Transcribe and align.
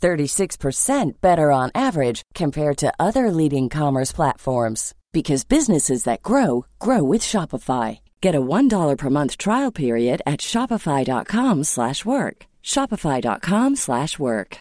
36% 0.00 1.20
better 1.20 1.50
on 1.50 1.70
average 1.74 2.22
compared 2.34 2.76
to 2.78 2.94
other 2.98 3.30
leading 3.30 3.68
commerce 3.68 4.12
platforms 4.12 4.94
because 5.12 5.44
businesses 5.44 6.04
that 6.04 6.22
grow 6.22 6.66
grow 6.78 7.02
with 7.02 7.22
Shopify. 7.22 8.00
Get 8.20 8.34
a 8.34 8.40
$1 8.40 8.98
per 8.98 9.10
month 9.10 9.38
trial 9.38 9.72
period 9.72 10.22
at 10.26 10.40
shopify.com/work. 10.40 12.46
shopify.com/work. 12.62 14.58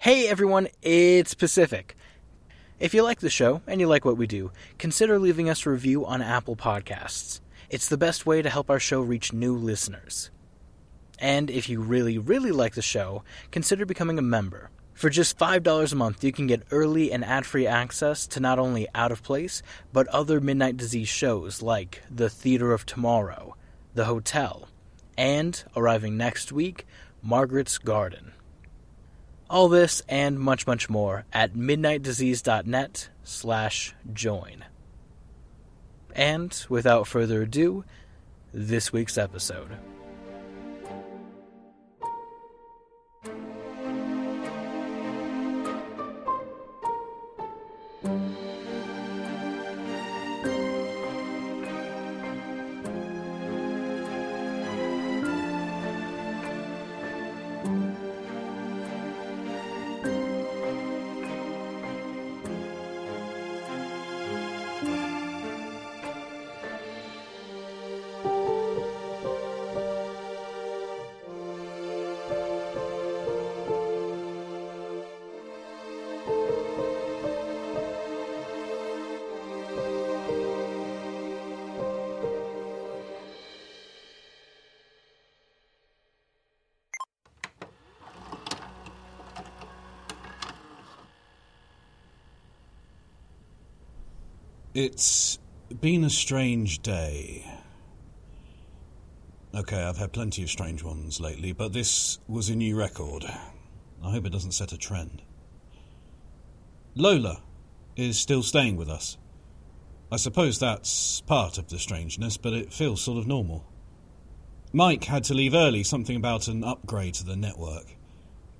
Hey 0.00 0.28
everyone, 0.28 0.68
it's 0.80 1.34
Pacific. 1.34 1.96
If 2.78 2.94
you 2.94 3.02
like 3.02 3.18
the 3.18 3.30
show 3.30 3.62
and 3.66 3.80
you 3.80 3.88
like 3.88 4.04
what 4.04 4.16
we 4.16 4.28
do, 4.28 4.52
consider 4.78 5.18
leaving 5.18 5.50
us 5.50 5.66
a 5.66 5.70
review 5.70 6.06
on 6.06 6.22
Apple 6.22 6.54
Podcasts. 6.54 7.40
It's 7.68 7.88
the 7.88 7.98
best 7.98 8.24
way 8.24 8.40
to 8.40 8.48
help 8.48 8.70
our 8.70 8.78
show 8.78 9.00
reach 9.00 9.32
new 9.32 9.56
listeners. 9.56 10.30
And 11.18 11.50
if 11.50 11.68
you 11.68 11.80
really, 11.80 12.18
really 12.18 12.52
like 12.52 12.74
the 12.74 12.82
show, 12.82 13.24
consider 13.50 13.84
becoming 13.84 14.18
a 14.18 14.22
member. 14.22 14.70
For 14.94 15.10
just 15.10 15.38
$5 15.38 15.92
a 15.92 15.96
month, 15.96 16.24
you 16.24 16.32
can 16.32 16.48
get 16.48 16.64
early 16.72 17.12
and 17.12 17.24
ad 17.24 17.46
free 17.46 17.66
access 17.68 18.26
to 18.28 18.40
not 18.40 18.58
only 18.58 18.88
Out 18.94 19.12
of 19.12 19.22
Place, 19.22 19.62
but 19.92 20.08
other 20.08 20.40
Midnight 20.40 20.76
Disease 20.76 21.08
shows 21.08 21.62
like 21.62 22.02
The 22.10 22.28
Theater 22.28 22.72
of 22.72 22.84
Tomorrow, 22.84 23.54
The 23.94 24.06
Hotel, 24.06 24.68
and, 25.16 25.62
arriving 25.76 26.16
next 26.16 26.50
week, 26.50 26.84
Margaret's 27.22 27.78
Garden. 27.78 28.32
All 29.48 29.68
this 29.68 30.02
and 30.08 30.38
much, 30.38 30.66
much 30.66 30.90
more 30.90 31.24
at 31.32 31.54
midnightdisease.net 31.54 33.08
slash 33.22 33.94
join. 34.12 34.64
And, 36.12 36.66
without 36.68 37.06
further 37.06 37.42
ado, 37.42 37.84
this 38.52 38.92
week's 38.92 39.16
episode. 39.16 39.70
It's 94.80 95.40
been 95.80 96.04
a 96.04 96.08
strange 96.08 96.82
day. 96.82 97.44
Okay, 99.52 99.82
I've 99.82 99.96
had 99.96 100.12
plenty 100.12 100.44
of 100.44 100.50
strange 100.50 100.84
ones 100.84 101.20
lately, 101.20 101.50
but 101.50 101.72
this 101.72 102.20
was 102.28 102.48
a 102.48 102.54
new 102.54 102.76
record. 102.78 103.24
I 104.04 104.10
hope 104.12 104.24
it 104.24 104.30
doesn't 104.30 104.52
set 104.52 104.70
a 104.70 104.78
trend. 104.78 105.22
Lola 106.94 107.42
is 107.96 108.20
still 108.20 108.44
staying 108.44 108.76
with 108.76 108.88
us. 108.88 109.18
I 110.12 110.16
suppose 110.16 110.60
that's 110.60 111.22
part 111.22 111.58
of 111.58 111.66
the 111.70 111.78
strangeness, 111.80 112.36
but 112.36 112.52
it 112.52 112.72
feels 112.72 113.02
sort 113.02 113.18
of 113.18 113.26
normal. 113.26 113.66
Mike 114.72 115.02
had 115.02 115.24
to 115.24 115.34
leave 115.34 115.54
early, 115.54 115.82
something 115.82 116.14
about 116.14 116.46
an 116.46 116.62
upgrade 116.62 117.14
to 117.14 117.24
the 117.24 117.34
network. 117.34 117.96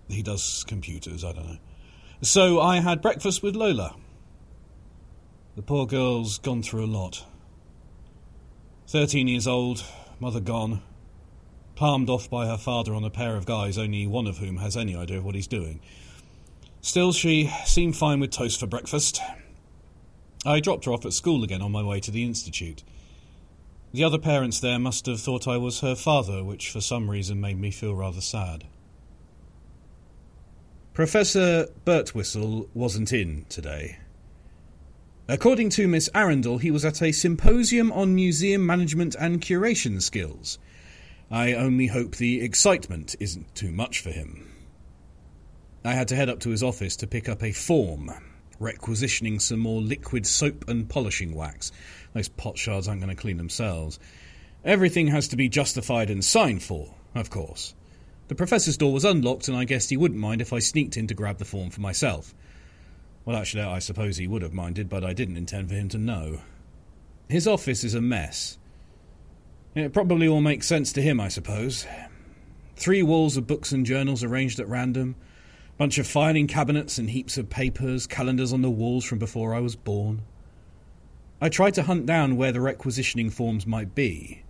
He 0.08 0.24
does 0.24 0.64
computers, 0.66 1.22
I 1.22 1.30
don't 1.32 1.46
know. 1.46 1.58
So 2.22 2.60
I 2.60 2.80
had 2.80 3.02
breakfast 3.02 3.40
with 3.40 3.54
Lola. 3.54 3.94
The 5.58 5.64
poor 5.64 5.86
girl's 5.86 6.38
gone 6.38 6.62
through 6.62 6.84
a 6.84 6.86
lot. 6.86 7.24
Thirteen 8.86 9.26
years 9.26 9.48
old, 9.48 9.82
mother 10.20 10.38
gone, 10.38 10.82
palmed 11.74 12.08
off 12.08 12.30
by 12.30 12.46
her 12.46 12.56
father 12.56 12.94
on 12.94 13.02
a 13.02 13.10
pair 13.10 13.34
of 13.34 13.44
guys, 13.44 13.76
only 13.76 14.06
one 14.06 14.28
of 14.28 14.38
whom 14.38 14.58
has 14.58 14.76
any 14.76 14.94
idea 14.94 15.19
of 15.19 15.24
what 15.24 15.34
he's 15.34 15.48
doing. 15.48 15.80
Still, 16.80 17.12
she 17.12 17.52
seemed 17.64 17.96
fine 17.96 18.20
with 18.20 18.30
toast 18.30 18.60
for 18.60 18.69
breakfast. 18.69 19.20
I 20.46 20.60
dropped 20.60 20.84
her 20.84 20.92
off 20.92 21.04
at 21.04 21.12
school 21.12 21.42
again 21.42 21.60
on 21.60 21.72
my 21.72 21.82
way 21.82 21.98
to 22.02 22.12
the 22.12 22.22
Institute. 22.22 22.84
The 23.92 24.04
other 24.04 24.19
parents 24.19 24.60
there 24.60 24.78
must 24.78 25.06
have 25.06 25.20
thought 25.20 25.48
I 25.48 25.56
was 25.56 25.80
her 25.80 25.96
father, 25.96 26.44
which 26.44 26.70
for 26.70 26.80
some 26.80 27.10
reason 27.10 27.40
made 27.40 27.58
me 27.58 27.72
feel 27.72 27.96
rather 27.96 28.20
sad. 28.20 28.62
Professor 30.94 31.66
Birtwistle 31.84 32.69
wasn't 32.75 33.12
in 33.12 33.44
today. 33.48 33.98
According 35.30 35.68
to 35.70 35.86
Miss 35.86 36.08
Arundel, 36.14 36.56
he 36.56 36.70
was 36.70 36.86
at 36.86 37.02
a 37.02 37.12
symposium 37.12 37.92
on 37.92 38.14
museum 38.14 38.64
management 38.64 39.14
and 39.20 39.42
curation 39.42 40.00
skills. 40.00 40.58
I 41.30 41.52
only 41.52 41.88
hope 41.88 42.16
the 42.16 42.40
excitement 42.40 43.14
isn't 43.20 43.54
too 43.54 43.70
much 43.70 44.00
for 44.00 44.08
him. 44.08 44.50
I 45.84 45.92
had 45.92 46.08
to 46.08 46.16
head 46.16 46.30
up 46.30 46.40
to 46.40 46.48
his 46.48 46.62
office 46.62 46.96
to 46.96 47.06
pick 47.06 47.28
up 47.28 47.42
a 47.42 47.52
form, 47.52 48.10
requisitioning 48.58 49.38
some 49.38 49.58
more 49.60 49.82
liquid 49.82 50.26
soap 50.26 50.66
and 50.66 50.88
polishing 50.88 51.34
wax. 51.34 51.72
Those 52.14 52.30
pot 52.30 52.56
shards 52.56 52.88
aren't 52.88 53.02
going 53.02 53.14
to 53.14 53.20
clean 53.20 53.36
themselves. 53.36 53.98
Everything 54.64 55.08
has 55.08 55.28
to 55.28 55.36
be 55.36 55.50
justified 55.50 56.08
and 56.08 56.24
signed 56.24 56.62
for, 56.62 56.94
of 57.14 57.28
course. 57.28 57.74
The 58.28 58.34
professor's 58.34 58.78
door 58.78 58.94
was 58.94 59.04
unlocked, 59.04 59.46
and 59.46 59.56
I 59.58 59.64
guessed 59.64 59.90
he 59.90 59.98
wouldn't 59.98 60.20
mind 60.20 60.40
if 60.40 60.54
I 60.54 60.58
sneaked 60.58 60.96
in 60.96 61.06
to 61.08 61.14
grab 61.14 61.36
the 61.36 61.44
form 61.44 61.68
for 61.68 61.82
myself. 61.82 62.34
Well, 63.28 63.36
actually, 63.36 63.64
I 63.64 63.78
suppose 63.78 64.16
he 64.16 64.26
would 64.26 64.40
have 64.40 64.54
minded, 64.54 64.88
but 64.88 65.04
I 65.04 65.12
didn't 65.12 65.36
intend 65.36 65.69
for 65.69 65.75
him 65.75 65.90
to 65.90 65.98
know. 65.98 66.40
His 67.28 67.46
office 67.46 67.84
is 67.84 67.92
a 67.92 68.00
mess. 68.00 68.56
It 69.75 69.92
probably 69.92 70.26
all 70.26 70.40
makes 70.40 70.66
sense 70.66 70.94
to 70.94 71.02
him, 71.02 71.20
I 71.20 71.28
suppose. 71.28 71.86
Three 72.76 73.02
walls 73.02 73.36
of 73.36 73.46
books 73.46 73.70
and 73.70 73.84
journals 73.84 74.25
arranged 74.25 74.58
at 74.60 74.66
random, 74.66 75.14
bunch 75.76 75.98
of 75.98 76.06
filing 76.06 76.46
cabinets 76.46 76.96
and 76.96 77.10
heaps 77.10 77.36
of 77.36 77.50
papers, 77.50 78.06
calendars 78.06 78.54
on 78.54 78.62
the 78.62 78.70
walls 78.70 79.04
from 79.04 79.19
before 79.19 79.54
I 79.54 79.60
was 79.60 79.76
born. 79.76 80.22
I 81.38 81.50
tried 81.50 81.74
to 81.74 81.82
hunt 81.82 82.06
down 82.06 82.38
where 82.38 82.52
the 82.52 82.62
requisitioning 82.62 83.28
forms 83.28 83.66
might 83.66 83.94
be. 83.94 84.42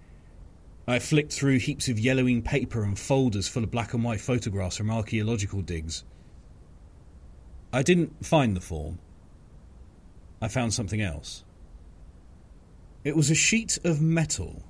I 0.87 1.01
flicked 1.01 1.33
through 1.33 1.59
heaps 1.59 1.89
of 1.89 1.99
yellowing 1.99 2.43
paper 2.43 2.85
and 2.85 2.97
folders 2.97 3.49
full 3.49 3.65
of 3.65 3.73
black 3.73 3.93
and 3.93 4.05
white 4.05 4.21
photographs 4.21 4.77
from 4.77 4.93
archaeological 4.93 5.63
digs. 5.63 6.05
I 7.73 7.83
didn't 7.83 8.25
find 8.25 8.57
the 8.57 8.61
form. 8.61 8.99
I 10.41 10.49
found 10.49 10.73
something 10.73 11.03
else. 11.03 11.45
It 13.05 13.17
was 13.17 13.31
a 13.31 13.35
sheet 13.35 13.79
of 13.85 14.01
metal, 14.01 14.63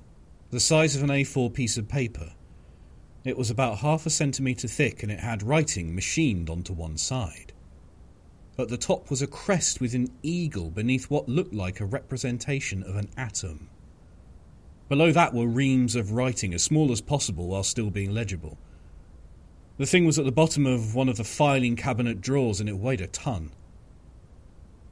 the 0.49 0.59
size 0.59 0.95
of 0.95 1.03
an 1.03 1.09
A4 1.09 1.53
piece 1.53 1.77
of 1.77 1.87
paper. 1.87 2.33
It 3.23 3.37
was 3.37 3.49
about 3.49 3.79
half 3.79 4.05
a 4.05 4.09
centimetre 4.09 4.67
thick 4.67 5.03
and 5.03 5.11
it 5.11 5.19
had 5.19 5.43
writing 5.43 5.95
machined 5.95 6.49
onto 6.49 6.73
one 6.73 6.97
side. 6.97 7.53
At 8.57 8.67
the 8.67 8.77
top 8.77 9.09
was 9.09 9.21
a 9.21 9.27
crest 9.27 9.79
with 9.79 9.93
an 9.93 10.09
eagle 10.21 10.69
beneath 10.69 11.09
what 11.09 11.29
looked 11.29 11.53
like 11.53 11.79
a 11.79 11.85
representation 11.85 12.83
of 12.83 12.97
an 12.97 13.09
atom. 13.15 13.69
Below 14.89 15.13
that 15.13 15.33
were 15.33 15.47
reams 15.47 15.95
of 15.95 16.11
writing 16.11 16.53
as 16.53 16.63
small 16.63 16.91
as 16.91 16.99
possible 16.99 17.47
while 17.47 17.63
still 17.63 17.89
being 17.89 18.11
legible. 18.13 18.57
The 19.79 19.85
thing 19.85 20.03
was 20.03 20.19
at 20.19 20.25
the 20.25 20.31
bottom 20.33 20.65
of 20.65 20.93
one 20.93 21.07
of 21.07 21.15
the 21.15 21.23
filing 21.23 21.77
cabinet 21.77 22.19
drawers 22.19 22.59
and 22.59 22.67
it 22.67 22.77
weighed 22.77 22.99
a 22.99 23.07
ton. 23.07 23.51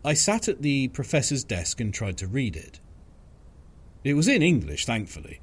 I 0.06 0.14
sat 0.14 0.48
at 0.48 0.62
the 0.62 0.88
professor's 0.88 1.44
desk 1.44 1.82
and 1.82 1.94
tried 1.94 2.16
to 2.20 2.28
read 2.28 2.56
it. 2.56 2.80
It 4.06 4.14
was 4.14 4.30
in 4.30 4.42
English, 4.42 4.86
thankfully. 4.86 5.42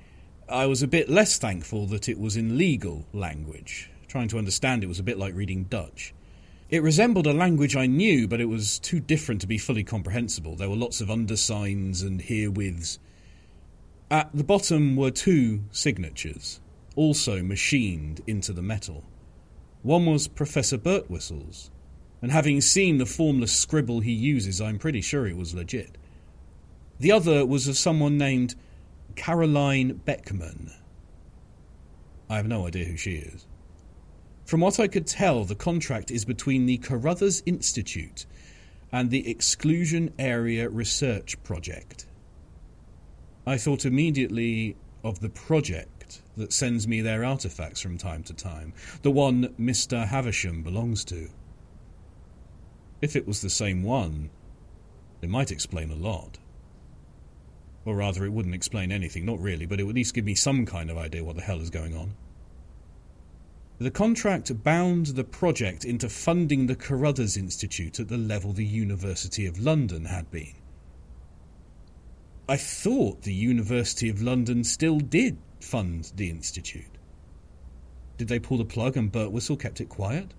I 0.48 0.64
was 0.64 0.82
a 0.82 0.88
bit 0.88 1.10
less 1.10 1.36
thankful 1.36 1.84
that 1.88 2.08
it 2.08 2.18
was 2.18 2.38
in 2.38 2.56
legal 2.56 3.04
language. 3.12 3.90
Trying 4.08 4.28
to 4.28 4.38
understand 4.38 4.82
it 4.82 4.86
was 4.86 4.98
a 4.98 5.02
bit 5.02 5.18
like 5.18 5.34
reading 5.34 5.64
Dutch. 5.64 6.14
It 6.70 6.82
resembled 6.82 7.26
a 7.26 7.34
language 7.34 7.76
I 7.76 7.84
knew, 7.84 8.26
but 8.26 8.40
it 8.40 8.46
was 8.46 8.78
too 8.78 8.98
different 8.98 9.42
to 9.42 9.46
be 9.46 9.58
fully 9.58 9.84
comprehensible. 9.84 10.56
There 10.56 10.70
were 10.70 10.74
lots 10.74 11.02
of 11.02 11.08
undersigns 11.08 12.00
and 12.00 12.22
herewiths. 12.22 12.98
At 14.10 14.30
the 14.32 14.42
bottom 14.42 14.96
were 14.96 15.10
two 15.10 15.64
signatures, 15.70 16.60
also 16.96 17.42
machined 17.42 18.22
into 18.26 18.54
the 18.54 18.62
metal. 18.62 19.04
One 19.84 20.06
was 20.06 20.28
Professor 20.28 20.78
Birtwhistle's, 20.78 21.70
and 22.22 22.32
having 22.32 22.62
seen 22.62 22.96
the 22.96 23.04
formless 23.04 23.54
scribble 23.54 24.00
he 24.00 24.12
uses, 24.12 24.58
I'm 24.58 24.78
pretty 24.78 25.02
sure 25.02 25.26
it 25.26 25.36
was 25.36 25.54
legit. 25.54 25.98
The 26.98 27.12
other 27.12 27.44
was 27.44 27.68
of 27.68 27.76
someone 27.76 28.16
named 28.16 28.54
Caroline 29.14 30.00
Beckman. 30.06 30.72
I 32.30 32.36
have 32.36 32.46
no 32.46 32.66
idea 32.66 32.86
who 32.86 32.96
she 32.96 33.16
is. 33.16 33.46
From 34.46 34.60
what 34.60 34.80
I 34.80 34.88
could 34.88 35.06
tell, 35.06 35.44
the 35.44 35.54
contract 35.54 36.10
is 36.10 36.24
between 36.24 36.64
the 36.64 36.78
Carruthers 36.78 37.42
Institute 37.44 38.24
and 38.90 39.10
the 39.10 39.28
Exclusion 39.28 40.14
Area 40.18 40.70
Research 40.70 41.42
Project. 41.42 42.06
I 43.46 43.58
thought 43.58 43.84
immediately 43.84 44.76
of 45.02 45.20
the 45.20 45.28
project 45.28 45.93
that 46.36 46.52
sends 46.52 46.88
me 46.88 47.00
their 47.00 47.24
artifacts 47.24 47.80
from 47.80 47.98
time 47.98 48.22
to 48.24 48.34
time, 48.34 48.72
the 49.02 49.10
one 49.10 49.48
Mr. 49.60 50.06
Havisham 50.06 50.62
belongs 50.62 51.04
to. 51.06 51.28
If 53.00 53.16
it 53.16 53.26
was 53.26 53.40
the 53.40 53.50
same 53.50 53.82
one, 53.82 54.30
it 55.20 55.28
might 55.28 55.50
explain 55.50 55.90
a 55.90 55.96
lot. 55.96 56.38
Or 57.84 57.96
rather, 57.96 58.24
it 58.24 58.32
wouldn't 58.32 58.54
explain 58.54 58.90
anything, 58.90 59.26
not 59.26 59.40
really, 59.40 59.66
but 59.66 59.78
it 59.78 59.84
would 59.84 59.92
at 59.92 59.96
least 59.96 60.14
give 60.14 60.24
me 60.24 60.34
some 60.34 60.64
kind 60.64 60.90
of 60.90 60.96
idea 60.96 61.24
what 61.24 61.36
the 61.36 61.42
hell 61.42 61.60
is 61.60 61.70
going 61.70 61.94
on. 61.94 62.14
The 63.78 63.90
contract 63.90 64.62
bound 64.62 65.06
the 65.08 65.24
project 65.24 65.84
into 65.84 66.08
funding 66.08 66.66
the 66.66 66.76
Carruthers 66.76 67.36
Institute 67.36 67.98
at 67.98 68.08
the 68.08 68.16
level 68.16 68.52
the 68.52 68.64
University 68.64 69.46
of 69.46 69.58
London 69.58 70.06
had 70.06 70.30
been. 70.30 70.54
I 72.48 72.56
thought 72.56 73.22
the 73.22 73.34
University 73.34 74.08
of 74.08 74.22
London 74.22 74.64
still 74.64 75.00
did 75.00 75.38
fund 75.64 76.12
the 76.16 76.30
Institute. 76.30 76.98
Did 78.16 78.28
they 78.28 78.38
pull 78.38 78.58
the 78.58 78.64
plug 78.64 78.96
and 78.96 79.10
Birtwhistle 79.10 79.58
kept 79.58 79.80
it 79.80 79.88
quiet? 79.88 80.34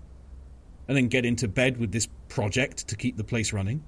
And 0.88 0.96
then 0.96 1.08
get 1.08 1.26
into 1.26 1.48
bed 1.48 1.78
with 1.78 1.92
this 1.92 2.08
project 2.28 2.88
to 2.88 2.96
keep 2.96 3.16
the 3.16 3.24
place 3.24 3.52
running? 3.52 3.82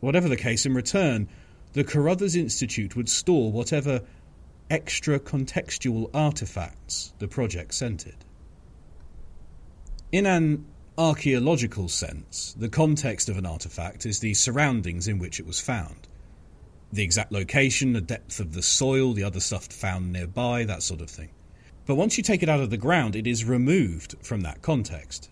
Whatever 0.00 0.28
the 0.28 0.36
case, 0.36 0.64
in 0.64 0.74
return, 0.74 1.28
the 1.72 1.84
Carruthers 1.84 2.36
Institute 2.36 2.96
would 2.96 3.08
store 3.08 3.50
whatever 3.50 4.02
extra 4.70 5.18
contextual 5.18 6.10
artifacts 6.14 7.12
the 7.18 7.28
project 7.28 7.80
it. 7.82 8.24
In 10.12 10.26
an 10.26 10.64
archaeological 10.96 11.88
sense, 11.88 12.54
the 12.58 12.68
context 12.68 13.28
of 13.28 13.36
an 13.36 13.46
artifact 13.46 14.06
is 14.06 14.20
the 14.20 14.34
surroundings 14.34 15.08
in 15.08 15.18
which 15.18 15.38
it 15.40 15.46
was 15.46 15.60
found. 15.60 16.08
The 16.92 17.02
exact 17.02 17.32
location, 17.32 17.92
the 17.92 18.00
depth 18.00 18.40
of 18.40 18.52
the 18.52 18.62
soil, 18.62 19.12
the 19.12 19.24
other 19.24 19.40
stuff 19.40 19.66
found 19.66 20.12
nearby, 20.12 20.64
that 20.64 20.82
sort 20.82 21.00
of 21.00 21.10
thing. 21.10 21.30
But 21.84 21.96
once 21.96 22.16
you 22.16 22.22
take 22.22 22.42
it 22.42 22.48
out 22.48 22.60
of 22.60 22.70
the 22.70 22.76
ground, 22.76 23.14
it 23.14 23.26
is 23.26 23.44
removed 23.44 24.16
from 24.22 24.40
that 24.42 24.62
context. 24.62 25.30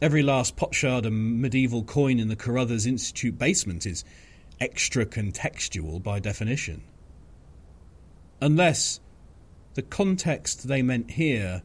Every 0.00 0.22
last 0.22 0.56
potsherd 0.56 1.06
and 1.06 1.40
medieval 1.40 1.82
coin 1.82 2.18
in 2.18 2.28
the 2.28 2.36
Carruthers 2.36 2.86
Institute 2.86 3.38
basement 3.38 3.86
is 3.86 4.04
extra 4.60 5.06
contextual 5.06 6.02
by 6.02 6.20
definition. 6.20 6.82
Unless 8.40 9.00
the 9.74 9.82
context 9.82 10.68
they 10.68 10.82
meant 10.82 11.12
here 11.12 11.62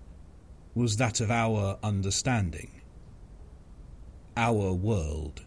was 0.74 0.98
that 0.98 1.20
of 1.20 1.30
our 1.30 1.78
understanding, 1.84 2.72
our 4.38 4.74
world, 4.74 5.44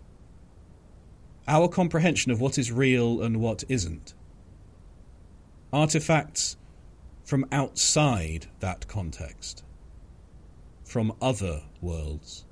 our 1.49 1.69
comprehension 1.69 2.31
of 2.31 2.41
what 2.41 2.59
is 2.59 2.71
real 2.71 3.23
and 3.23 3.41
what 3.41 3.65
isn't. 3.69 4.15
Artifacts 5.73 6.57
from 7.25 7.47
outside 7.51 8.47
that 8.61 8.87
context, 8.89 9.65
from 10.85 11.13
other 11.21 11.63
worlds, 11.81 12.45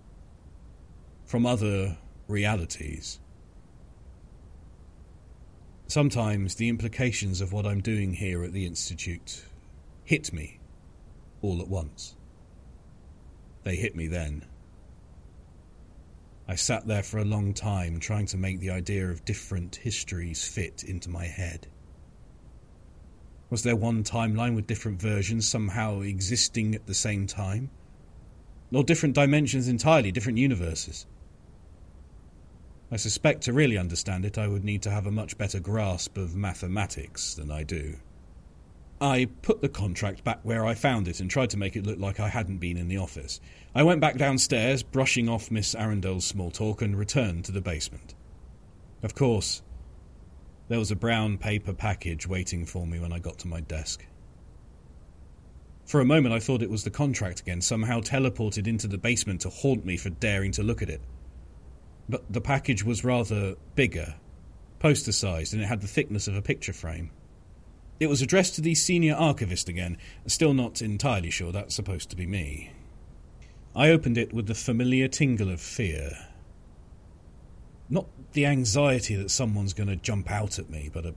from 1.24 1.44
other 1.46 1.98
realities. 2.28 3.20
Sometimes 5.86 6.54
the 6.54 6.68
implications 6.68 7.40
of 7.40 7.52
what 7.52 7.66
I'm 7.66 7.80
doing 7.80 8.14
here 8.14 8.44
at 8.44 8.52
the 8.52 8.64
Institute 8.64 9.44
hit 10.04 10.32
me 10.32 10.60
all 11.42 11.60
at 11.60 11.68
once. 11.68 12.16
They 13.64 13.76
hit 13.76 13.94
me 13.94 14.06
then. 14.06 14.46
I 16.50 16.56
sat 16.56 16.88
there 16.88 17.04
for 17.04 17.18
a 17.18 17.24
long 17.24 17.54
time 17.54 18.00
trying 18.00 18.26
to 18.26 18.36
make 18.36 18.58
the 18.58 18.70
idea 18.70 19.08
of 19.08 19.24
different 19.24 19.76
histories 19.76 20.48
fit 20.48 20.82
into 20.82 21.08
my 21.08 21.24
head. 21.24 21.68
Was 23.50 23.62
there 23.62 23.76
one 23.76 24.02
timeline 24.02 24.56
with 24.56 24.66
different 24.66 25.00
versions 25.00 25.46
somehow 25.46 26.00
existing 26.00 26.74
at 26.74 26.86
the 26.88 26.94
same 26.94 27.28
time? 27.28 27.70
Or 28.72 28.82
different 28.82 29.14
dimensions 29.14 29.68
entirely, 29.68 30.10
different 30.10 30.38
universes? 30.38 31.06
I 32.90 32.96
suspect 32.96 33.42
to 33.42 33.52
really 33.52 33.78
understand 33.78 34.24
it, 34.24 34.36
I 34.36 34.48
would 34.48 34.64
need 34.64 34.82
to 34.82 34.90
have 34.90 35.06
a 35.06 35.12
much 35.12 35.38
better 35.38 35.60
grasp 35.60 36.18
of 36.18 36.34
mathematics 36.34 37.34
than 37.34 37.52
I 37.52 37.62
do. 37.62 37.94
I 39.00 39.28
put 39.42 39.62
the 39.62 39.68
contract 39.68 40.24
back 40.24 40.40
where 40.42 40.66
I 40.66 40.74
found 40.74 41.08
it 41.08 41.20
and 41.20 41.30
tried 41.30 41.50
to 41.50 41.56
make 41.56 41.76
it 41.76 41.86
look 41.86 41.98
like 41.98 42.20
I 42.20 42.28
hadn't 42.28 42.58
been 42.58 42.76
in 42.76 42.88
the 42.88 42.98
office. 42.98 43.40
I 43.74 43.82
went 43.82 44.00
back 44.00 44.16
downstairs, 44.16 44.82
brushing 44.82 45.28
off 45.28 45.50
Miss 45.50 45.74
Arundel's 45.74 46.26
small 46.26 46.50
talk, 46.50 46.82
and 46.82 46.98
returned 46.98 47.44
to 47.46 47.52
the 47.52 47.60
basement. 47.60 48.14
Of 49.02 49.14
course, 49.14 49.62
there 50.68 50.78
was 50.78 50.90
a 50.90 50.96
brown 50.96 51.38
paper 51.38 51.72
package 51.72 52.26
waiting 52.26 52.66
for 52.66 52.86
me 52.86 52.98
when 52.98 53.12
I 53.12 53.18
got 53.18 53.38
to 53.38 53.48
my 53.48 53.60
desk. 53.60 54.04
For 55.86 56.00
a 56.00 56.04
moment, 56.04 56.34
I 56.34 56.40
thought 56.40 56.62
it 56.62 56.70
was 56.70 56.84
the 56.84 56.90
contract 56.90 57.40
again, 57.40 57.60
somehow 57.60 58.00
teleported 58.00 58.66
into 58.66 58.86
the 58.86 58.98
basement 58.98 59.40
to 59.40 59.50
haunt 59.50 59.84
me 59.84 59.96
for 59.96 60.10
daring 60.10 60.52
to 60.52 60.62
look 60.62 60.82
at 60.82 60.90
it 60.90 61.00
but 62.10 62.30
the 62.30 62.40
package 62.40 62.84
was 62.84 63.04
rather 63.04 63.54
bigger, 63.76 64.14
poster 64.80 65.12
sized, 65.12 65.54
and 65.54 65.62
it 65.62 65.66
had 65.66 65.80
the 65.80 65.86
thickness 65.86 66.26
of 66.28 66.34
a 66.34 66.42
picture 66.42 66.72
frame. 66.72 67.10
It 68.00 68.08
was 68.08 68.22
addressed 68.22 68.54
to 68.54 68.62
the 68.62 68.74
senior 68.74 69.14
archivist 69.14 69.68
again, 69.68 69.98
still 70.26 70.54
not 70.54 70.80
entirely 70.80 71.30
sure 71.30 71.52
that's 71.52 71.74
supposed 71.74 72.08
to 72.10 72.16
be 72.16 72.26
me. 72.26 72.70
I 73.76 73.90
opened 73.90 74.16
it 74.16 74.32
with 74.32 74.46
the 74.46 74.54
familiar 74.54 75.06
tingle 75.06 75.50
of 75.50 75.60
fear. 75.60 76.12
Not 77.90 78.06
the 78.32 78.46
anxiety 78.46 79.16
that 79.16 79.30
someone's 79.30 79.74
going 79.74 79.90
to 79.90 79.96
jump 79.96 80.30
out 80.30 80.58
at 80.58 80.70
me, 80.70 80.88
but 80.90 81.04
a, 81.04 81.14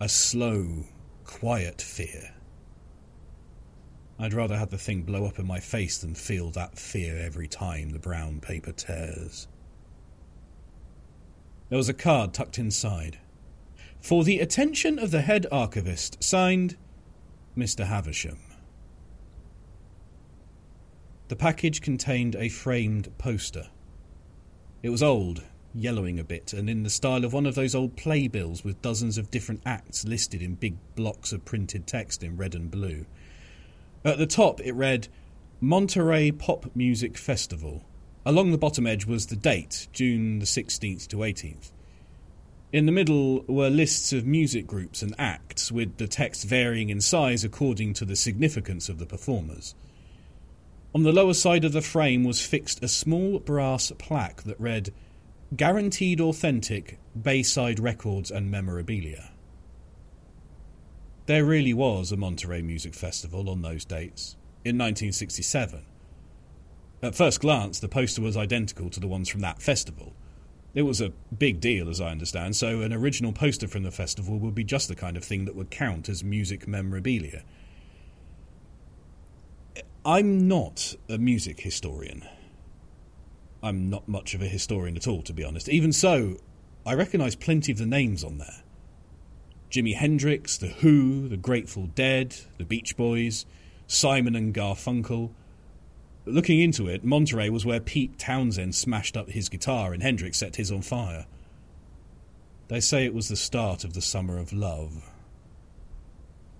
a 0.00 0.08
slow, 0.08 0.84
quiet 1.24 1.80
fear. 1.80 2.34
I'd 4.18 4.34
rather 4.34 4.56
have 4.56 4.70
the 4.70 4.78
thing 4.78 5.02
blow 5.02 5.24
up 5.24 5.38
in 5.38 5.46
my 5.46 5.60
face 5.60 5.96
than 5.96 6.14
feel 6.14 6.50
that 6.50 6.78
fear 6.78 7.16
every 7.16 7.48
time 7.48 7.90
the 7.90 7.98
brown 7.98 8.40
paper 8.40 8.72
tears. 8.72 9.48
There 11.70 11.78
was 11.78 11.88
a 11.88 11.94
card 11.94 12.34
tucked 12.34 12.58
inside. 12.58 13.18
For 14.00 14.24
the 14.24 14.40
attention 14.40 14.98
of 14.98 15.10
the 15.10 15.22
head 15.22 15.46
archivist, 15.52 16.22
signed 16.22 16.76
Mr. 17.56 17.86
Havisham. 17.86 18.38
The 21.28 21.36
package 21.36 21.82
contained 21.82 22.36
a 22.36 22.48
framed 22.48 23.16
poster. 23.18 23.68
It 24.82 24.90
was 24.90 25.02
old, 25.02 25.42
yellowing 25.74 26.18
a 26.18 26.24
bit, 26.24 26.52
and 26.52 26.70
in 26.70 26.84
the 26.84 26.90
style 26.90 27.24
of 27.24 27.32
one 27.32 27.44
of 27.44 27.54
those 27.54 27.74
old 27.74 27.96
playbills 27.96 28.64
with 28.64 28.80
dozens 28.80 29.18
of 29.18 29.30
different 29.30 29.62
acts 29.66 30.06
listed 30.06 30.40
in 30.40 30.54
big 30.54 30.76
blocks 30.94 31.32
of 31.32 31.44
printed 31.44 31.86
text 31.86 32.22
in 32.22 32.36
red 32.36 32.54
and 32.54 32.70
blue. 32.70 33.04
At 34.04 34.18
the 34.18 34.26
top 34.26 34.60
it 34.60 34.72
read 34.72 35.08
Monterey 35.60 36.30
Pop 36.30 36.74
Music 36.74 37.18
Festival, 37.18 37.84
Along 38.28 38.50
the 38.50 38.58
bottom 38.58 38.86
edge 38.86 39.06
was 39.06 39.28
the 39.28 39.36
date, 39.36 39.88
June 39.90 40.38
the 40.38 40.44
16th 40.44 41.08
to 41.08 41.16
18th. 41.16 41.70
In 42.70 42.84
the 42.84 42.92
middle 42.92 43.44
were 43.48 43.70
lists 43.70 44.12
of 44.12 44.26
music 44.26 44.66
groups 44.66 45.00
and 45.00 45.14
acts, 45.18 45.72
with 45.72 45.96
the 45.96 46.06
text 46.06 46.44
varying 46.44 46.90
in 46.90 47.00
size 47.00 47.42
according 47.42 47.94
to 47.94 48.04
the 48.04 48.14
significance 48.14 48.90
of 48.90 48.98
the 48.98 49.06
performers. 49.06 49.74
On 50.94 51.02
the 51.02 51.12
lower 51.12 51.32
side 51.32 51.64
of 51.64 51.72
the 51.72 51.80
frame 51.80 52.24
was 52.24 52.44
fixed 52.44 52.84
a 52.84 52.88
small 52.88 53.38
brass 53.38 53.90
plaque 53.98 54.42
that 54.42 54.60
read, 54.60 54.92
Guaranteed 55.56 56.20
Authentic 56.20 56.98
Bayside 57.20 57.80
Records 57.80 58.30
and 58.30 58.50
Memorabilia. 58.50 59.30
There 61.24 61.46
really 61.46 61.72
was 61.72 62.12
a 62.12 62.18
Monterey 62.18 62.60
Music 62.60 62.94
Festival 62.94 63.48
on 63.48 63.62
those 63.62 63.86
dates, 63.86 64.36
in 64.62 64.76
1967. 64.76 65.86
At 67.02 67.14
first 67.14 67.40
glance, 67.40 67.78
the 67.78 67.88
poster 67.88 68.20
was 68.20 68.36
identical 68.36 68.90
to 68.90 69.00
the 69.00 69.08
ones 69.08 69.30
from 69.30 69.40
that 69.40 69.62
festival. 69.62 70.12
It 70.78 70.86
was 70.86 71.00
a 71.00 71.12
big 71.36 71.58
deal, 71.60 71.88
as 71.88 72.00
I 72.00 72.10
understand, 72.10 72.54
so 72.54 72.82
an 72.82 72.92
original 72.92 73.32
poster 73.32 73.66
from 73.66 73.82
the 73.82 73.90
festival 73.90 74.38
would 74.38 74.54
be 74.54 74.62
just 74.62 74.86
the 74.86 74.94
kind 74.94 75.16
of 75.16 75.24
thing 75.24 75.44
that 75.46 75.56
would 75.56 75.72
count 75.72 76.08
as 76.08 76.22
music 76.22 76.68
memorabilia. 76.68 77.42
I'm 80.06 80.46
not 80.46 80.94
a 81.08 81.18
music 81.18 81.58
historian. 81.58 82.24
I'm 83.60 83.90
not 83.90 84.06
much 84.06 84.34
of 84.34 84.40
a 84.40 84.46
historian 84.46 84.94
at 84.94 85.08
all, 85.08 85.20
to 85.22 85.32
be 85.32 85.42
honest. 85.42 85.68
Even 85.68 85.92
so, 85.92 86.36
I 86.86 86.94
recognise 86.94 87.34
plenty 87.34 87.72
of 87.72 87.78
the 87.78 87.84
names 87.84 88.22
on 88.22 88.38
there 88.38 88.62
Jimi 89.72 89.96
Hendrix, 89.96 90.56
The 90.56 90.68
Who, 90.68 91.28
The 91.28 91.36
Grateful 91.36 91.88
Dead, 91.88 92.36
The 92.56 92.64
Beach 92.64 92.96
Boys, 92.96 93.46
Simon 93.88 94.36
and 94.36 94.54
Garfunkel. 94.54 95.30
Looking 96.28 96.60
into 96.60 96.88
it, 96.88 97.04
Monterey 97.04 97.48
was 97.48 97.64
where 97.64 97.80
Pete 97.80 98.18
Townshend 98.18 98.74
smashed 98.74 99.16
up 99.16 99.30
his 99.30 99.48
guitar 99.48 99.92
and 99.92 100.02
Hendrix 100.02 100.38
set 100.38 100.56
his 100.56 100.70
on 100.70 100.82
fire. 100.82 101.26
They 102.68 102.80
say 102.80 103.04
it 103.04 103.14
was 103.14 103.28
the 103.28 103.36
start 103.36 103.82
of 103.82 103.94
the 103.94 104.02
summer 104.02 104.38
of 104.38 104.52
love. 104.52 105.10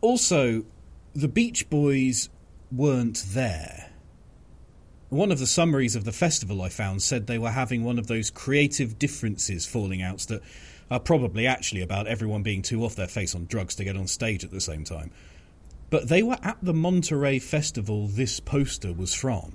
Also, 0.01 0.65
the 1.15 1.29
Beach 1.29 1.69
Boys 1.69 2.31
weren't 2.73 3.25
there. 3.29 3.91
One 5.11 5.33
of 5.33 5.39
the 5.39 5.47
summaries 5.47 5.97
of 5.97 6.05
the 6.05 6.13
festival 6.13 6.63
I 6.63 6.69
found 6.69 7.03
said 7.03 7.27
they 7.27 7.39
were 7.39 7.51
having 7.51 7.85
one 7.85 7.99
of 7.99 8.07
those 8.07 8.31
creative 8.31 8.99
differences 8.99 9.67
falling 9.67 10.03
outs 10.03 10.27
that 10.27 10.43
are 10.91 11.01
probably 11.01 11.47
actually 11.47 11.83
about 11.83 12.07
everyone 12.07 12.43
being 12.43 12.63
too 12.63 12.85
off 12.85 12.95
their 12.97 13.09
face 13.09 13.35
on 13.35 13.47
drugs 13.47 13.75
to 13.77 13.85
get 13.85 13.97
on 13.97 14.07
stage 14.07 14.45
at 14.45 14.51
the 14.51 14.61
same 14.61 14.85
time. 14.85 15.11
But 15.91 16.09
they 16.09 16.23
were 16.23 16.39
at 16.43 16.59
the 16.63 16.75
Monterey 16.75 17.39
Festival 17.39 18.07
this 18.07 18.41
poster 18.41 18.93
was 18.93 19.15
from. 19.15 19.53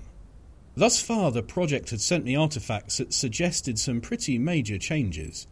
Thus 0.76 1.02
far, 1.02 1.32
the 1.32 1.44
project 1.44 1.92
had 1.92 2.02
sent 2.02 2.26
me 2.26 2.36
artifacts 2.36 2.98
that 2.98 3.14
suggested 3.14 3.78
some 3.78 4.02
pretty 4.02 4.40
major 4.40 4.78
changes. 4.78 5.48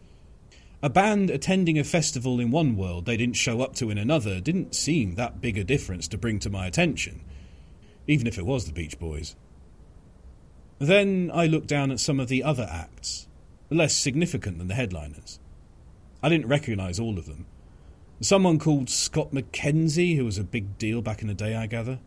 A 0.84 0.90
band 0.90 1.30
attending 1.30 1.78
a 1.78 1.84
festival 1.84 2.40
in 2.40 2.50
one 2.50 2.76
world 2.76 3.06
they 3.06 3.18
didn't 3.18 3.36
show 3.36 3.62
up 3.62 3.76
to 3.76 3.92
in 3.92 4.00
another 4.00 4.42
didn't 4.42 4.76
seem 4.76 5.14
that 5.16 5.40
big 5.40 5.58
a 5.58 5.64
difference 5.64 6.08
to 6.08 6.18
bring 6.18 6.40
to 6.40 6.50
my 6.50 6.66
attention, 6.66 7.22
even 8.08 8.26
if 8.26 8.40
it 8.40 8.48
was 8.48 8.66
the 8.66 8.74
Beach 8.74 8.98
Boys. 8.98 9.36
Then 10.80 11.30
I 11.32 11.46
looked 11.46 11.68
down 11.68 11.92
at 11.92 12.00
some 12.00 12.20
of 12.20 12.28
the 12.28 12.44
other 12.44 12.68
acts, 12.72 13.28
less 13.70 13.96
significant 13.96 14.58
than 14.58 14.70
the 14.70 14.74
headliners. 14.74 15.40
I 16.24 16.30
didn't 16.30 16.48
recognise 16.48 17.00
all 17.00 17.20
of 17.20 17.28
them. 17.28 17.46
Someone 18.20 18.58
called 18.58 18.90
Scott 18.90 19.32
McKenzie, 19.32 20.16
who 20.16 20.26
was 20.26 20.40
a 20.40 20.44
big 20.44 20.80
deal 20.80 21.04
back 21.04 21.22
in 21.22 21.28
the 21.28 21.36
day, 21.36 21.56
I 21.56 21.68
gather. 21.68 22.00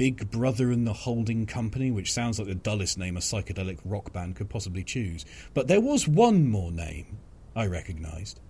Big 0.00 0.30
Brother 0.30 0.70
and 0.70 0.86
the 0.86 0.94
Holding 0.94 1.44
Company, 1.44 1.90
which 1.90 2.10
sounds 2.10 2.38
like 2.38 2.48
the 2.48 2.54
dullest 2.54 2.96
name 2.96 3.18
a 3.18 3.20
psychedelic 3.20 3.78
rock 3.84 4.14
band 4.14 4.34
could 4.34 4.48
possibly 4.48 4.82
choose. 4.82 5.26
But 5.52 5.68
there 5.68 5.82
was 5.82 6.08
one 6.08 6.48
more 6.48 6.72
name 6.72 7.18
I 7.54 7.66
recognised. 7.66 8.40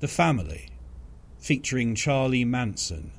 The 0.00 0.08
Family, 0.08 0.70
featuring 1.38 1.94
Charlie 1.94 2.44
Manson. 2.44 3.12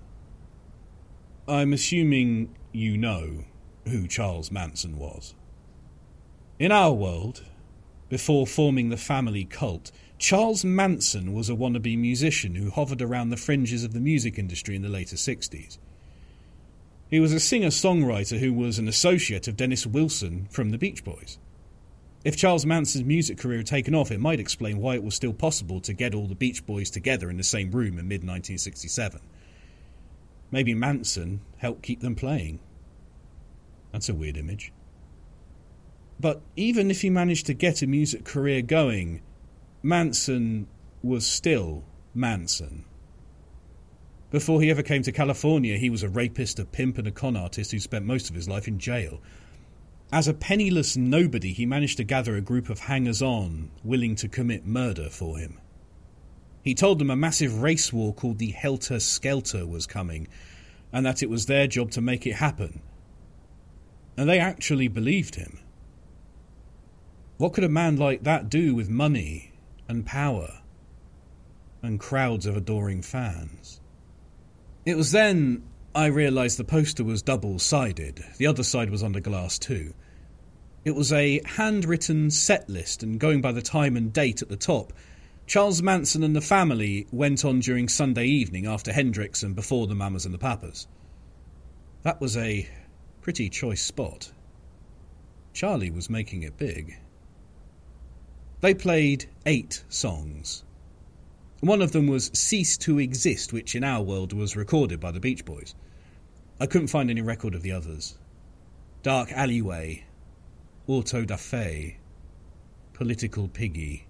I'm 1.48 1.72
assuming 1.72 2.58
you 2.74 2.98
know 2.98 3.46
who 3.88 4.06
Charles 4.06 4.52
Manson 4.52 4.98
was. 4.98 5.34
In 6.60 6.74
our 6.74 6.92
world, 6.92 7.46
before 8.10 8.46
forming 8.46 8.90
the 8.90 8.98
family 8.98 9.46
cult, 9.46 9.94
Charles 10.18 10.66
Manson 10.66 11.32
was 11.32 11.50
a 11.50 11.56
wannabe 11.56 11.98
musician 11.98 12.56
who 12.56 12.70
hovered 12.70 13.02
around 13.02 13.30
the 13.30 13.38
fringes 13.38 13.86
of 13.86 13.94
the 13.94 14.02
music 14.02 14.38
industry 14.38 14.76
in 14.76 14.82
the 14.82 14.90
later 14.90 15.16
60s. 15.16 15.78
He 17.12 17.20
was 17.20 17.34
a 17.34 17.42
singer 17.42 17.68
songwriter 17.68 18.40
who 18.40 18.54
was 18.54 18.80
an 18.80 18.88
associate 18.88 19.50
of 19.50 19.58
Dennis 19.58 19.86
Wilson 19.86 20.48
from 20.50 20.70
the 20.70 20.78
Beach 20.78 21.04
Boys. 21.04 21.38
If 22.24 22.38
Charles 22.38 22.66
Manson's 22.66 23.04
music 23.04 23.38
career 23.38 23.58
had 23.58 23.68
taken 23.68 23.94
off, 23.94 24.12
it 24.12 24.22
might 24.22 24.40
explain 24.40 24.78
why 24.78 24.96
it 24.96 25.04
was 25.04 25.14
still 25.14 25.34
possible 25.34 25.82
to 25.82 25.94
get 25.94 26.16
all 26.16 26.28
the 26.28 26.36
Beach 26.36 26.66
Boys 26.66 26.90
together 26.90 27.30
in 27.30 27.36
the 27.36 27.44
same 27.44 27.70
room 27.72 28.00
in 28.00 28.08
mid 28.08 28.22
1967. 28.22 29.20
Maybe 30.52 30.74
Manson 30.74 31.42
helped 31.58 31.84
keep 31.84 32.00
them 32.00 32.16
playing. 32.16 32.60
That's 33.92 34.08
a 34.08 34.14
weird 34.14 34.38
image. 34.38 34.72
But 36.18 36.42
even 36.56 36.90
if 36.90 37.02
he 37.02 37.10
managed 37.10 37.46
to 37.48 37.54
get 37.54 37.82
a 37.82 37.88
music 37.88 38.24
career 38.24 38.62
going, 38.62 39.22
Manson 39.84 40.68
was 41.04 41.26
still 41.26 41.84
Manson. 42.14 42.86
Before 44.32 44.62
he 44.62 44.72
ever 44.72 44.82
came 44.82 45.04
to 45.04 45.12
California, 45.12 45.78
he 45.78 45.90
was 45.90 46.04
a 46.04 46.10
rapist, 46.10 46.58
a 46.58 46.64
pimp, 46.64 46.98
and 46.98 47.06
a 47.06 47.12
con 47.12 47.36
artist 47.36 47.74
who 47.74 47.80
spent 47.80 48.06
most 48.06 48.30
of 48.30 48.36
his 48.36 48.48
life 48.48 48.66
in 48.66 48.80
jail. 48.80 49.20
As 50.10 50.30
a 50.30 50.34
penniless 50.34 50.96
nobody, 50.96 51.52
he 51.52 51.66
managed 51.66 51.98
to 51.98 52.06
gather 52.06 52.38
a 52.38 52.42
group 52.42 52.70
of 52.70 52.80
hangers 52.80 53.22
on 53.22 53.72
willing 53.84 54.16
to 54.16 54.30
commit 54.30 54.66
murder 54.66 55.10
for 55.10 55.38
him. 55.38 55.60
He 56.64 56.74
told 56.74 57.00
them 57.00 57.10
a 57.10 57.16
massive 57.16 57.62
race 57.62 57.92
war 57.92 58.14
called 58.14 58.38
the 58.38 58.52
Helter 58.52 59.02
Skelter 59.02 59.68
was 59.68 59.86
coming, 59.86 60.30
and 60.94 61.06
that 61.06 61.22
it 61.22 61.30
was 61.30 61.48
their 61.48 61.68
job 61.68 61.92
to 61.92 62.02
make 62.02 62.26
it 62.26 62.36
happen. 62.36 62.82
And 64.16 64.30
they 64.30 64.40
actually 64.40 64.88
believed 64.88 65.36
him. 65.36 65.60
What 67.36 67.52
could 67.52 67.66
a 67.66 67.70
man 67.70 67.98
like 67.98 68.24
that 68.24 68.50
do 68.50 68.74
with 68.76 68.88
money 68.88 69.52
and 69.90 70.06
power 70.06 70.62
and 71.82 72.00
crowds 72.00 72.46
of 72.46 72.56
adoring 72.56 73.02
fans? 73.02 73.81
It 74.86 74.98
was 74.98 75.12
then 75.12 75.64
I 75.94 76.08
realised 76.08 76.58
the 76.58 76.64
poster 76.64 77.04
was 77.04 77.22
double 77.22 77.60
sided. 77.60 78.24
The 78.38 78.48
other 78.48 78.64
side 78.64 78.90
was 78.90 79.04
under 79.04 79.20
glass 79.20 79.60
too. 79.60 79.94
It 80.84 80.96
was 80.96 81.14
a 81.14 81.42
handwritten 81.46 82.32
set 82.32 82.68
list, 82.68 83.04
and 83.04 83.20
going 83.20 83.42
by 83.42 83.52
the 83.52 83.62
time 83.62 83.96
and 83.96 84.12
date 84.12 84.42
at 84.42 84.50
the 84.50 84.58
top, 84.58 84.94
Charles 85.46 85.84
Manson 85.84 86.24
and 86.24 86.36
the 86.36 86.42
family 86.42 87.06
went 87.12 87.46
on 87.46 87.60
during 87.60 87.88
Sunday 87.88 88.26
evening 88.26 88.66
after 88.66 88.92
Hendrix 88.92 89.44
and 89.44 89.56
before 89.56 89.86
the 89.86 89.94
Mamas 89.96 90.26
and 90.26 90.34
the 90.34 90.40
Papas. 90.40 90.88
That 92.02 92.20
was 92.20 92.36
a 92.36 92.68
pretty 93.22 93.50
choice 93.50 93.84
spot. 93.84 94.32
Charlie 95.54 95.92
was 95.92 96.10
making 96.10 96.42
it 96.42 96.58
big. 96.58 96.98
They 98.62 98.74
played 98.74 99.30
eight 99.46 99.84
songs. 99.90 100.64
One 101.62 101.84
of 101.84 101.92
them 101.92 102.08
was 102.08 102.32
Cease 102.34 102.76
to 102.80 102.98
Exist, 102.98 103.54
which 103.54 103.76
in 103.76 103.84
our 103.84 104.02
world 104.02 104.34
was 104.34 104.56
recorded 104.56 105.00
by 105.00 105.12
the 105.12 105.20
Beach 105.20 105.46
Boys. 105.46 105.76
I 106.60 106.66
couldn't 106.66 106.88
find 106.88 107.10
any 107.10 107.22
record 107.22 107.54
of 107.54 107.62
the 107.62 107.72
others. 107.72 108.18
Dark 109.04 109.32
Alleyway, 109.32 110.06
Auto 110.88 111.24
da 111.24 111.36
Fe, 111.36 111.98
Political 112.94 113.48
Piggy. 113.50 114.08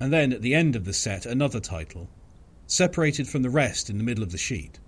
And 0.00 0.12
then 0.12 0.32
at 0.32 0.42
the 0.42 0.54
end 0.54 0.74
of 0.74 0.84
the 0.84 0.92
set, 0.92 1.26
another 1.26 1.60
title, 1.60 2.10
separated 2.66 3.28
from 3.28 3.42
the 3.42 3.50
rest 3.50 3.88
in 3.88 3.96
the 3.96 4.04
middle 4.04 4.24
of 4.24 4.32
the 4.32 4.38
sheet 4.38 4.80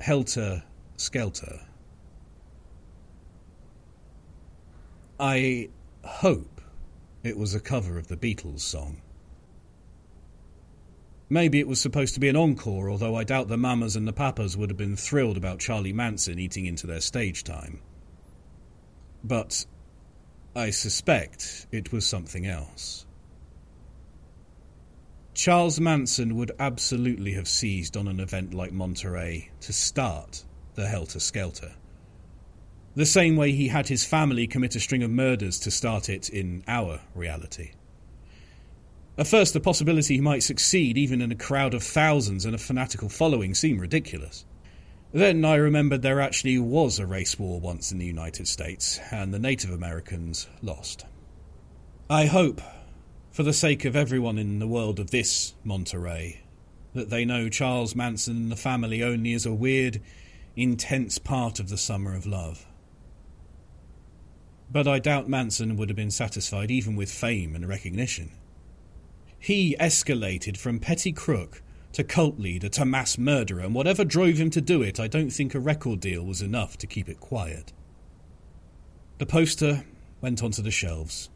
Helter 0.00 0.64
Skelter. 0.96 1.60
I 5.20 5.68
hope 6.02 6.59
it 7.22 7.36
was 7.36 7.54
a 7.54 7.60
cover 7.60 7.98
of 7.98 8.08
the 8.08 8.16
Beatles 8.16 8.60
song. 8.60 9.02
Maybe 11.28 11.60
it 11.60 11.68
was 11.68 11.80
supposed 11.80 12.14
to 12.14 12.20
be 12.20 12.28
an 12.28 12.36
encore, 12.36 12.90
although 12.90 13.14
I 13.14 13.24
doubt 13.24 13.48
the 13.48 13.56
Mamas 13.56 13.94
and 13.94 14.08
the 14.08 14.12
Papas 14.12 14.56
would 14.56 14.70
have 14.70 14.76
been 14.76 14.96
thrilled 14.96 15.36
about 15.36 15.60
Charlie 15.60 15.92
Manson 15.92 16.40
eating 16.40 16.66
into 16.66 16.88
their 16.88 17.00
stage 17.00 17.44
time. 17.44 17.80
But 19.22 19.64
I 20.56 20.70
suspect 20.70 21.68
it 21.70 21.92
was 21.92 22.04
something 22.04 22.46
else. 22.46 23.06
Charles 25.34 25.78
Manson 25.78 26.34
would 26.34 26.50
absolutely 26.58 27.34
have 27.34 27.46
seized 27.46 27.96
on 27.96 28.08
an 28.08 28.18
event 28.18 28.52
like 28.52 28.72
Monterey 28.72 29.50
to 29.60 29.72
start 29.72 30.44
the 30.74 30.88
Helter 30.88 31.20
Skelter. 31.20 31.74
The 32.94 33.06
same 33.06 33.36
way 33.36 33.52
he 33.52 33.68
had 33.68 33.88
his 33.88 34.04
family 34.04 34.46
commit 34.46 34.74
a 34.74 34.80
string 34.80 35.02
of 35.02 35.10
murders 35.10 35.60
to 35.60 35.70
start 35.70 36.08
it 36.08 36.28
in 36.28 36.64
our 36.66 37.00
reality. 37.14 37.72
At 39.16 39.28
first, 39.28 39.52
the 39.52 39.60
possibility 39.60 40.14
he 40.14 40.20
might 40.20 40.42
succeed 40.42 40.98
even 40.98 41.20
in 41.20 41.30
a 41.30 41.36
crowd 41.36 41.74
of 41.74 41.82
thousands 41.82 42.44
and 42.44 42.54
a 42.54 42.58
fanatical 42.58 43.08
following 43.08 43.54
seemed 43.54 43.80
ridiculous. 43.80 44.44
Then 45.12 45.44
I 45.44 45.56
remembered 45.56 46.02
there 46.02 46.20
actually 46.20 46.58
was 46.58 46.98
a 46.98 47.06
race 47.06 47.38
war 47.38 47.60
once 47.60 47.92
in 47.92 47.98
the 47.98 48.06
United 48.06 48.48
States, 48.48 48.98
and 49.10 49.34
the 49.34 49.38
Native 49.38 49.70
Americans 49.70 50.48
lost. 50.62 51.04
I 52.08 52.26
hope, 52.26 52.60
for 53.30 53.42
the 53.42 53.52
sake 53.52 53.84
of 53.84 53.94
everyone 53.94 54.38
in 54.38 54.58
the 54.58 54.68
world 54.68 54.98
of 54.98 55.10
this 55.10 55.54
Monterey, 55.64 56.42
that 56.94 57.10
they 57.10 57.24
know 57.24 57.48
Charles 57.48 57.94
Manson 57.94 58.36
and 58.36 58.52
the 58.52 58.56
family 58.56 59.02
only 59.02 59.32
as 59.32 59.46
a 59.46 59.54
weird, 59.54 60.00
intense 60.56 61.18
part 61.18 61.60
of 61.60 61.68
the 61.68 61.76
summer 61.76 62.14
of 62.14 62.26
love. 62.26 62.66
But 64.72 64.86
I 64.86 64.98
doubt 65.00 65.28
Manson 65.28 65.76
would 65.76 65.88
have 65.88 65.96
been 65.96 66.10
satisfied 66.10 66.70
even 66.70 66.94
with 66.94 67.10
fame 67.10 67.54
and 67.54 67.68
recognition. 67.68 68.30
He 69.38 69.74
escalated 69.80 70.56
from 70.56 70.78
petty 70.78 71.12
crook 71.12 71.62
to 71.92 72.04
cult 72.04 72.38
leader 72.38 72.68
to 72.68 72.84
mass 72.84 73.18
murderer, 73.18 73.60
and 73.60 73.74
whatever 73.74 74.04
drove 74.04 74.36
him 74.36 74.50
to 74.50 74.60
do 74.60 74.82
it, 74.82 75.00
I 75.00 75.08
don't 75.08 75.30
think 75.30 75.54
a 75.54 75.60
record 75.60 76.00
deal 76.00 76.24
was 76.24 76.40
enough 76.40 76.78
to 76.78 76.86
keep 76.86 77.08
it 77.08 77.18
quiet. 77.18 77.72
The 79.18 79.26
poster 79.26 79.84
went 80.20 80.42
onto 80.42 80.62
the 80.62 80.70
shelves, 80.70 81.30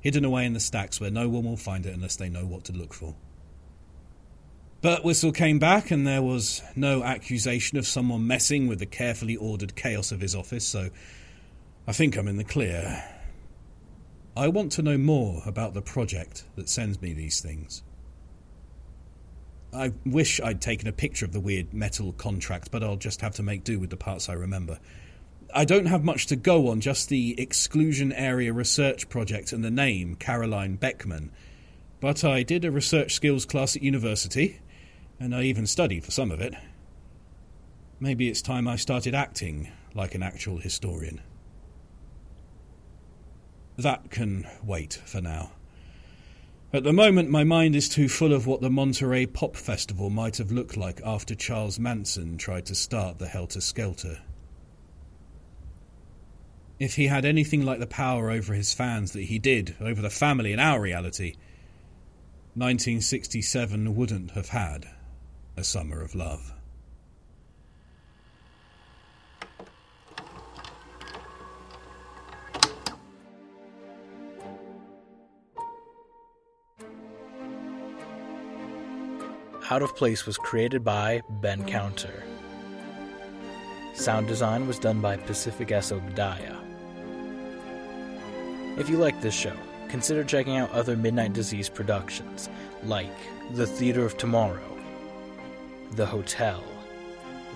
hidden 0.00 0.24
away 0.24 0.44
in 0.44 0.52
the 0.52 0.60
stacks 0.60 1.00
where 1.00 1.10
no 1.10 1.28
one 1.28 1.44
will 1.44 1.56
find 1.56 1.86
it 1.86 1.94
unless 1.94 2.16
they 2.16 2.28
know 2.28 2.44
what 2.44 2.64
to 2.64 2.72
look 2.72 2.92
for. 2.92 3.14
Birtwistle 4.82 5.34
came 5.34 5.58
back, 5.58 5.90
and 5.90 6.06
there 6.06 6.22
was 6.22 6.62
no 6.76 7.02
accusation 7.02 7.78
of 7.78 7.86
someone 7.86 8.26
messing 8.26 8.68
with 8.68 8.78
the 8.78 8.86
carefully 8.86 9.36
ordered 9.36 9.74
chaos 9.74 10.12
of 10.12 10.20
his 10.20 10.34
office, 10.34 10.66
so 10.66 10.90
I 11.88 11.92
think 11.92 12.18
I'm 12.18 12.28
in 12.28 12.36
the 12.36 12.44
clear. 12.44 13.02
I 14.36 14.48
want 14.48 14.72
to 14.72 14.82
know 14.82 14.98
more 14.98 15.40
about 15.46 15.72
the 15.72 15.80
project 15.80 16.44
that 16.54 16.68
sends 16.68 17.00
me 17.00 17.14
these 17.14 17.40
things. 17.40 17.82
I 19.72 19.94
wish 20.04 20.38
I'd 20.38 20.60
taken 20.60 20.86
a 20.86 20.92
picture 20.92 21.24
of 21.24 21.32
the 21.32 21.40
weird 21.40 21.72
metal 21.72 22.12
contract, 22.12 22.70
but 22.70 22.84
I'll 22.84 22.96
just 22.98 23.22
have 23.22 23.36
to 23.36 23.42
make 23.42 23.64
do 23.64 23.78
with 23.78 23.88
the 23.88 23.96
parts 23.96 24.28
I 24.28 24.34
remember. 24.34 24.78
I 25.54 25.64
don't 25.64 25.86
have 25.86 26.04
much 26.04 26.26
to 26.26 26.36
go 26.36 26.68
on, 26.68 26.82
just 26.82 27.08
the 27.08 27.34
Exclusion 27.40 28.12
Area 28.12 28.52
Research 28.52 29.08
Project 29.08 29.52
and 29.54 29.64
the 29.64 29.70
name, 29.70 30.14
Caroline 30.14 30.76
Beckman. 30.76 31.32
But 32.00 32.22
I 32.22 32.42
did 32.42 32.66
a 32.66 32.70
research 32.70 33.14
skills 33.14 33.46
class 33.46 33.76
at 33.76 33.82
university, 33.82 34.60
and 35.18 35.34
I 35.34 35.44
even 35.44 35.66
studied 35.66 36.04
for 36.04 36.10
some 36.10 36.32
of 36.32 36.42
it. 36.42 36.52
Maybe 37.98 38.28
it's 38.28 38.42
time 38.42 38.68
I 38.68 38.76
started 38.76 39.14
acting 39.14 39.72
like 39.94 40.14
an 40.14 40.22
actual 40.22 40.58
historian. 40.58 41.22
That 43.78 44.10
can 44.10 44.44
wait 44.64 45.00
for 45.04 45.20
now. 45.20 45.52
At 46.72 46.82
the 46.82 46.92
moment, 46.92 47.30
my 47.30 47.44
mind 47.44 47.76
is 47.76 47.88
too 47.88 48.08
full 48.08 48.32
of 48.32 48.44
what 48.44 48.60
the 48.60 48.68
Monterey 48.68 49.24
Pop 49.24 49.54
Festival 49.54 50.10
might 50.10 50.36
have 50.38 50.50
looked 50.50 50.76
like 50.76 51.00
after 51.04 51.36
Charles 51.36 51.78
Manson 51.78 52.38
tried 52.38 52.66
to 52.66 52.74
start 52.74 53.18
the 53.18 53.28
Helter 53.28 53.60
Skelter. 53.60 54.18
If 56.80 56.96
he 56.96 57.06
had 57.06 57.24
anything 57.24 57.64
like 57.64 57.78
the 57.78 57.86
power 57.86 58.30
over 58.30 58.52
his 58.52 58.74
fans 58.74 59.12
that 59.12 59.22
he 59.22 59.38
did 59.38 59.76
over 59.80 60.02
the 60.02 60.10
family 60.10 60.52
in 60.52 60.58
our 60.58 60.80
reality, 60.80 61.34
1967 62.54 63.94
wouldn't 63.94 64.32
have 64.32 64.48
had 64.48 64.88
a 65.56 65.62
summer 65.62 66.02
of 66.02 66.16
love. 66.16 66.52
Out 79.70 79.82
of 79.82 79.94
Place 79.94 80.24
was 80.24 80.38
created 80.38 80.82
by 80.82 81.20
Ben 81.28 81.62
Counter. 81.66 82.22
Sound 83.92 84.26
design 84.26 84.66
was 84.66 84.78
done 84.78 85.02
by 85.02 85.18
Pacific 85.18 85.70
S. 85.70 85.92
Obadiah. 85.92 86.56
If 88.78 88.88
you 88.88 88.96
like 88.96 89.20
this 89.20 89.34
show, 89.34 89.52
consider 89.90 90.24
checking 90.24 90.56
out 90.56 90.70
other 90.70 90.96
Midnight 90.96 91.34
Disease 91.34 91.68
productions 91.68 92.48
like 92.82 93.12
The 93.52 93.66
Theater 93.66 94.06
of 94.06 94.16
Tomorrow, 94.16 94.78
The 95.90 96.06
Hotel, 96.06 96.64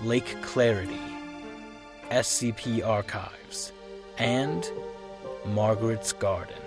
Lake 0.03 0.39
Clarity, 0.43 1.01
SCP 2.11 2.85
Archives, 2.85 3.71
and 4.19 4.69
Margaret's 5.47 6.13
Garden. 6.13 6.62